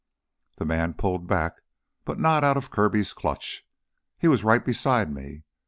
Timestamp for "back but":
1.27-2.19